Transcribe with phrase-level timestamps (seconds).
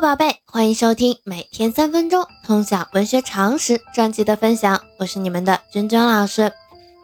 [0.00, 6.52] 宝贝，欢迎收听每天三分钟通晓文学常识专辑的分享，我是你们的君君老师。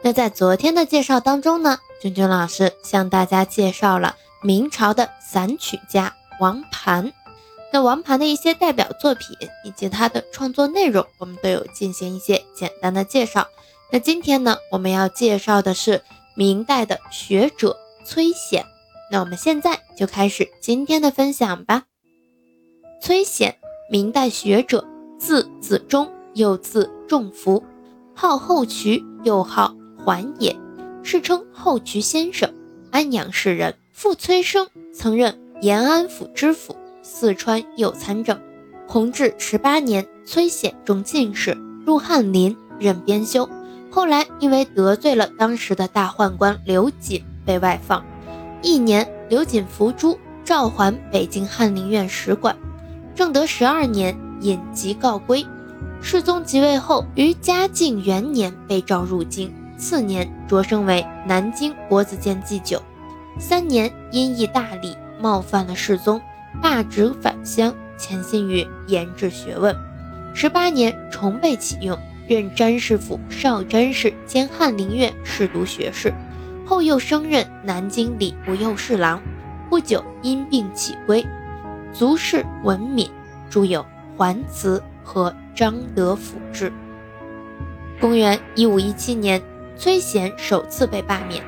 [0.01, 7.11] 那在昨天的介绍当中呢，君君老师向大家介绍了明朝的散曲家王盘。
[7.73, 9.35] 那王盘的一些代表作品
[9.65, 13.45] 以及他的创作内容，我们都有进行一些简单的介绍。
[13.91, 16.01] 那今天呢，我们要介绍的是
[16.33, 17.75] 明代的学者
[18.05, 18.65] 崔显。
[19.11, 21.83] 那我们现在就开始今天的分享吧。
[22.99, 23.55] 崔显，
[23.89, 24.83] 明代学者，
[25.19, 27.63] 字子忠，又字仲福，
[28.15, 30.55] 号后渠，又号桓也，
[31.03, 32.51] 世称后渠先生，
[32.91, 33.75] 安阳市人。
[33.91, 38.39] 父崔生曾任延安府知府、四川右参政。
[38.87, 43.47] 弘治十八年，崔显中进士，入翰林任编修。
[43.91, 48.03] 后来因为得罪了当时的大宦官刘瑾，被外放。
[48.61, 52.57] 一年，刘瑾伏诛，召还北京翰林院使馆。
[53.15, 55.47] 正德十二年，隐疾告归。
[56.01, 62.81] 世宗即位后，于嘉靖元年被召入京，次年擢升为南京国子监祭酒。
[63.39, 66.21] 三年，因议大礼，冒犯了世宗，
[66.61, 69.73] 罢职返乡，潜心于研制学问。
[70.33, 76.13] 十八年，重被启用，任詹事府少詹事兼翰林院侍读学士，
[76.65, 79.21] 后又升任南京礼部右侍郎。
[79.69, 81.25] 不久，因病起归。
[81.97, 83.09] 族氏文敏，
[83.49, 83.79] 著有
[84.17, 86.69] 《桓辞》和《张德府志》。
[88.01, 89.41] 公元一五一七年，
[89.77, 91.41] 崔显首次被罢免，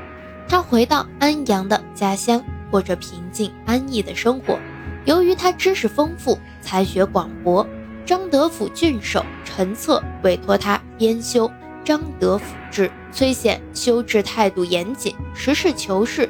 [0.47, 4.57] 他回到安阳的家乡，过着平静安逸的生活。
[5.03, 7.67] 由于他知识丰富，才学广博，
[8.05, 11.45] 张德府郡守陈策委托他编修
[11.83, 12.87] 《张德府志》。
[13.11, 16.29] 崔显修治态度严谨，实事求是。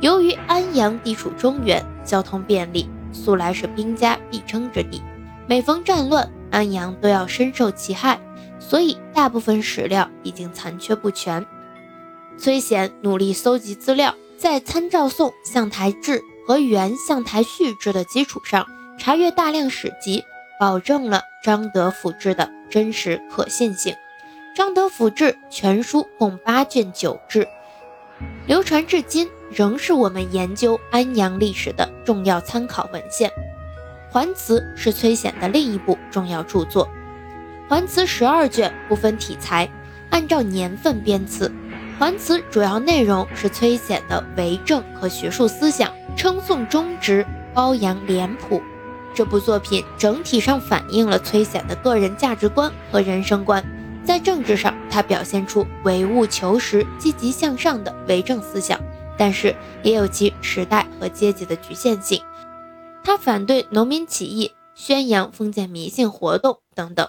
[0.00, 2.88] 由于安阳地处中原，交通便利。
[3.12, 5.02] 素来是兵家必争之地，
[5.46, 8.20] 每逢战乱，安阳都要深受其害，
[8.58, 11.44] 所以大部分史料已经残缺不全。
[12.36, 18.66] 崔显努力搜集资料，在参照宋相台志和元相台序志的基础上，
[18.98, 20.22] 查阅大量史籍，
[20.60, 23.94] 保证了张德府志的真实可信性。
[24.54, 27.46] 张德府志全书共八卷九志，
[28.46, 29.28] 流传至今。
[29.50, 33.30] 仍是我们研究安阳历史的重要参考文献。
[34.10, 36.86] 《桓辞》是崔显的另一部重要著作，
[37.68, 39.68] 《桓辞》十二卷，不分体裁，
[40.10, 41.48] 按照年份编次。
[41.98, 48.62] 《桓辞》主要内容是崔显的为政和学术思想，称颂忠直，褒扬廉朴。
[49.14, 53.62] 这部作品整体上反映了崔显的个人价值观和人生观。
[54.04, 58.80] 在政治上，他表现出唯物求实、积极向上的为政思想。
[59.18, 62.22] 但是也有其时代和阶级的局限性。
[63.04, 67.08] 他反对农民起义，宣扬封建迷信活动等等。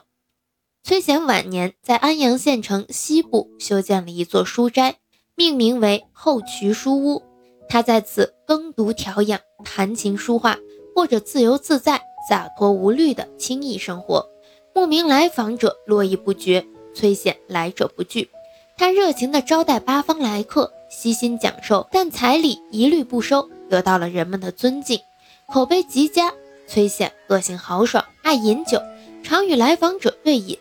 [0.83, 4.95] 崔显晚年在安阳县城西部修建了一座书斋，
[5.35, 7.21] 命名为后渠书屋。
[7.67, 10.57] 他在此耕读调养，弹琴书画，
[10.95, 14.27] 过着自由自在、洒脱无虑的清逸生活。
[14.73, 16.65] 慕名来访者络绎不绝，
[16.95, 18.29] 崔显来者不拒。
[18.77, 20.73] 他热情地招待八方来客。
[20.89, 24.99] 悉心讲授，但彩礼一律不收，得到了人们的尊敬，
[25.47, 26.33] 口碑极佳。
[26.67, 28.79] 崔显个性豪爽，爱饮酒，
[29.23, 30.57] 常与来访者对饮。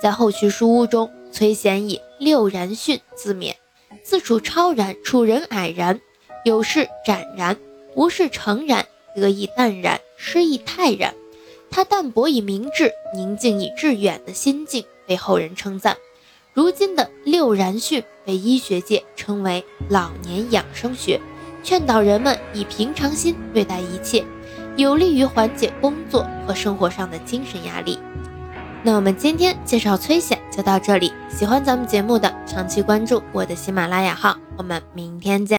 [0.00, 3.54] 在后续书屋中，崔显以六然训自勉，
[4.04, 6.00] 自处超然，处人蔼然，
[6.44, 7.56] 有事展然，
[7.96, 11.14] 无事诚然，得意淡然，失意泰然。
[11.70, 15.96] 他淡泊以明志，宁静以致远的心境，被后人称赞。
[16.58, 21.20] 如今的六然训被医学界称为老年养生学，
[21.62, 24.24] 劝导人们以平常心对待一切，
[24.76, 27.96] 有利于缓解工作和生活上的精神压力。
[28.82, 35.56] 那我们今天介绍崔显就到这里，喜欢咱们节目的长期关注我的喜马拉雅号，我们明天见。